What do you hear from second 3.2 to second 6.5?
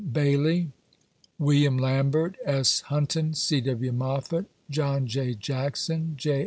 C. W. Moffit, John J. Jackson, J.